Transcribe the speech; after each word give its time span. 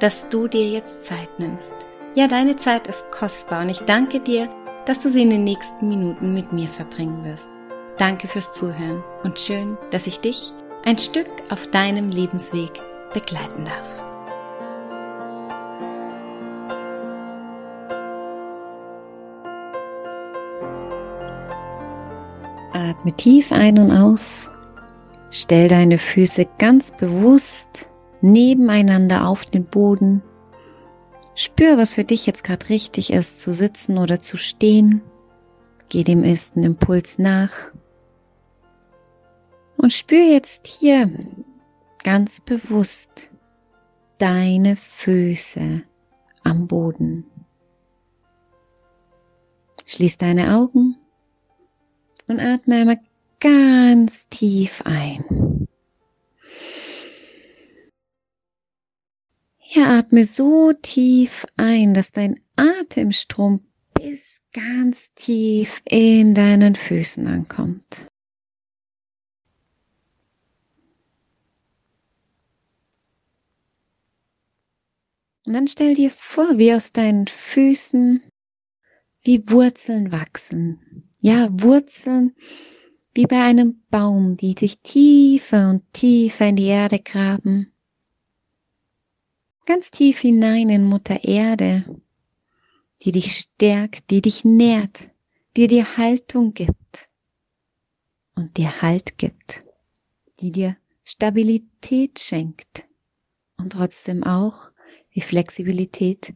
dass 0.00 0.28
du 0.28 0.48
dir 0.48 0.68
jetzt 0.68 1.06
Zeit 1.06 1.38
nimmst. 1.38 1.74
Ja, 2.14 2.28
deine 2.28 2.56
Zeit 2.56 2.86
ist 2.86 3.10
kostbar 3.10 3.62
und 3.62 3.70
ich 3.70 3.80
danke 3.80 4.20
dir, 4.20 4.48
dass 4.84 5.00
du 5.00 5.08
sie 5.08 5.22
in 5.22 5.30
den 5.30 5.44
nächsten 5.44 5.88
Minuten 5.88 6.34
mit 6.34 6.52
mir 6.52 6.68
verbringen 6.68 7.24
wirst. 7.24 7.48
Danke 7.98 8.28
fürs 8.28 8.52
Zuhören 8.52 9.02
und 9.22 9.38
schön, 9.38 9.76
dass 9.90 10.06
ich 10.06 10.20
dich 10.20 10.52
ein 10.84 10.98
Stück 10.98 11.30
auf 11.50 11.66
deinem 11.68 12.10
Lebensweg 12.10 12.70
begleiten 13.12 13.64
darf. 13.64 14.06
Atme 22.72 23.12
tief 23.12 23.50
ein 23.50 23.78
und 23.78 23.90
aus. 23.90 24.50
Stell 25.30 25.68
deine 25.68 25.98
Füße 25.98 26.46
ganz 26.58 26.92
bewusst 26.92 27.90
nebeneinander 28.32 29.26
auf 29.26 29.44
den 29.44 29.66
Boden. 29.66 30.22
Spür, 31.34 31.76
was 31.76 31.94
für 31.94 32.04
dich 32.04 32.26
jetzt 32.26 32.44
gerade 32.44 32.68
richtig 32.68 33.12
ist, 33.12 33.40
zu 33.40 33.52
sitzen 33.52 33.98
oder 33.98 34.20
zu 34.20 34.36
stehen. 34.36 35.02
Geh 35.88 36.02
dem 36.02 36.24
ersten 36.24 36.64
Impuls 36.64 37.18
nach. 37.18 37.52
Und 39.76 39.92
spür 39.92 40.24
jetzt 40.24 40.66
hier 40.66 41.10
ganz 42.02 42.40
bewusst 42.40 43.30
deine 44.18 44.76
Füße 44.76 45.82
am 46.42 46.66
Boden. 46.66 47.26
Schließ 49.84 50.16
deine 50.18 50.56
Augen 50.56 50.96
und 52.26 52.40
atme 52.40 52.76
einmal 52.76 53.00
ganz 53.40 54.28
tief 54.28 54.82
ein. 54.84 55.65
Ja, 59.68 59.98
atme 59.98 60.24
so 60.24 60.72
tief 60.72 61.44
ein, 61.56 61.92
dass 61.92 62.12
dein 62.12 62.38
Atemstrom 62.54 63.66
bis 63.94 64.40
ganz 64.52 65.12
tief 65.16 65.82
in 65.84 66.34
deinen 66.34 66.76
Füßen 66.76 67.26
ankommt. 67.26 68.06
Und 75.46 75.52
dann 75.52 75.68
stell 75.68 75.94
dir 75.94 76.10
vor, 76.10 76.58
wie 76.58 76.72
aus 76.72 76.92
deinen 76.92 77.26
Füßen 77.26 78.22
wie 79.22 79.48
Wurzeln 79.50 80.12
wachsen. 80.12 81.10
Ja, 81.20 81.48
Wurzeln 81.50 82.36
wie 83.14 83.26
bei 83.26 83.42
einem 83.42 83.82
Baum, 83.90 84.36
die 84.36 84.54
sich 84.58 84.80
tiefer 84.82 85.70
und 85.70 85.92
tiefer 85.92 86.48
in 86.48 86.56
die 86.56 86.66
Erde 86.66 87.00
graben. 87.00 87.72
Ganz 89.66 89.90
tief 89.90 90.20
hinein 90.20 90.70
in 90.70 90.84
Mutter 90.84 91.24
Erde, 91.24 91.84
die 93.02 93.10
dich 93.10 93.36
stärkt, 93.36 94.12
die 94.12 94.22
dich 94.22 94.44
nährt, 94.44 95.10
die 95.56 95.66
dir 95.66 95.96
Haltung 95.96 96.54
gibt 96.54 97.08
und 98.36 98.56
dir 98.58 98.80
Halt 98.80 99.18
gibt, 99.18 99.64
die 100.38 100.52
dir 100.52 100.76
Stabilität 101.02 102.20
schenkt 102.20 102.86
und 103.56 103.72
trotzdem 103.72 104.22
auch 104.22 104.70
die 105.16 105.20
Flexibilität 105.20 106.32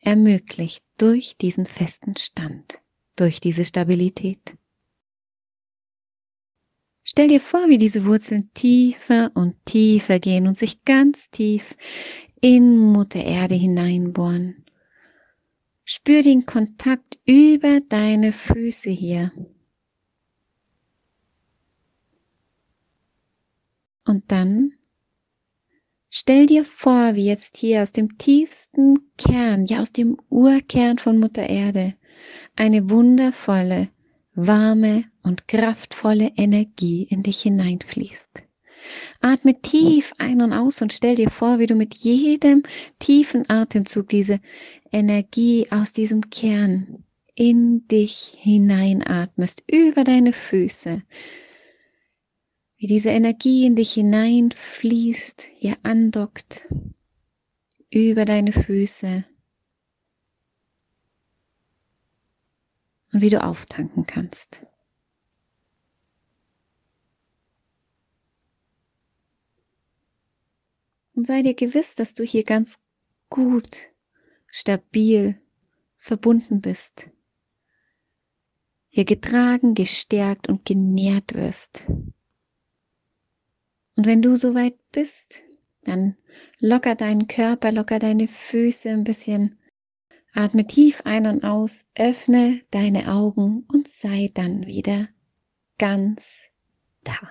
ermöglicht 0.00 0.84
durch 0.96 1.36
diesen 1.36 1.66
festen 1.66 2.14
Stand, 2.14 2.80
durch 3.16 3.40
diese 3.40 3.64
Stabilität. 3.64 4.56
Stell 7.06 7.28
dir 7.28 7.40
vor, 7.40 7.68
wie 7.68 7.76
diese 7.76 8.06
Wurzeln 8.06 8.50
tiefer 8.54 9.30
und 9.34 9.54
tiefer 9.66 10.18
gehen 10.18 10.48
und 10.48 10.56
sich 10.56 10.84
ganz 10.84 11.30
tief 11.30 11.76
in 12.40 12.78
Mutter 12.78 13.22
Erde 13.22 13.54
hineinbohren. 13.54 14.64
Spür 15.84 16.22
den 16.22 16.46
Kontakt 16.46 17.18
über 17.26 17.80
deine 17.88 18.32
Füße 18.32 18.88
hier. 18.88 19.32
Und 24.06 24.24
dann 24.32 24.72
Stell 26.16 26.46
dir 26.46 26.64
vor, 26.64 27.16
wie 27.16 27.26
jetzt 27.26 27.56
hier 27.56 27.82
aus 27.82 27.90
dem 27.90 28.18
tiefsten 28.18 29.00
Kern, 29.18 29.66
ja 29.66 29.80
aus 29.80 29.90
dem 29.90 30.16
Urkern 30.30 30.98
von 30.98 31.18
Mutter 31.18 31.48
Erde, 31.48 31.94
eine 32.54 32.88
wundervolle, 32.88 33.88
warme 34.36 35.06
und 35.24 35.48
kraftvolle 35.48 36.30
Energie 36.36 37.02
in 37.10 37.24
dich 37.24 37.40
hineinfließt. 37.40 38.44
Atme 39.20 39.60
tief 39.60 40.12
ein 40.18 40.42
und 40.42 40.52
aus 40.52 40.82
und 40.82 40.92
stell 40.92 41.16
dir 41.16 41.30
vor, 41.30 41.58
wie 41.58 41.66
du 41.66 41.74
mit 41.74 41.94
jedem 41.94 42.62
tiefen 42.98 43.48
Atemzug 43.48 44.08
diese 44.08 44.40
Energie 44.92 45.66
aus 45.70 45.92
diesem 45.92 46.28
Kern 46.30 47.02
in 47.34 47.88
dich 47.88 48.34
hineinatmest, 48.36 49.62
über 49.66 50.04
deine 50.04 50.32
Füße, 50.32 51.02
wie 52.76 52.86
diese 52.86 53.08
Energie 53.08 53.66
in 53.66 53.74
dich 53.74 53.94
hineinfließt, 53.94 55.42
hier 55.56 55.76
andockt, 55.82 56.68
über 57.90 58.24
deine 58.24 58.52
Füße 58.52 59.24
und 63.12 63.20
wie 63.20 63.30
du 63.30 63.42
auftanken 63.42 64.06
kannst. 64.06 64.66
Und 71.14 71.26
sei 71.26 71.42
dir 71.42 71.54
gewiss, 71.54 71.94
dass 71.94 72.14
du 72.14 72.24
hier 72.24 72.44
ganz 72.44 72.78
gut, 73.30 73.90
stabil, 74.46 75.38
verbunden 75.96 76.60
bist. 76.60 77.10
Hier 78.88 79.04
getragen, 79.04 79.74
gestärkt 79.74 80.48
und 80.48 80.64
genährt 80.64 81.34
wirst. 81.34 81.86
Und 83.96 84.06
wenn 84.06 84.22
du 84.22 84.36
soweit 84.36 84.76
bist, 84.92 85.42
dann 85.84 86.16
locker 86.58 86.94
deinen 86.94 87.28
Körper, 87.28 87.72
locker 87.72 87.98
deine 87.98 88.28
Füße 88.28 88.90
ein 88.90 89.04
bisschen. 89.04 89.58
Atme 90.32 90.66
tief 90.66 91.02
ein 91.04 91.26
und 91.26 91.44
aus, 91.44 91.86
öffne 91.94 92.60
deine 92.70 93.12
Augen 93.12 93.64
und 93.72 93.88
sei 93.88 94.30
dann 94.34 94.66
wieder 94.66 95.08
ganz 95.78 96.50
da. 97.04 97.30